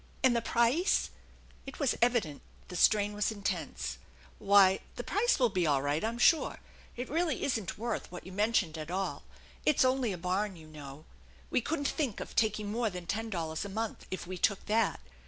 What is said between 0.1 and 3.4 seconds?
"And the price?" It was evident the strain was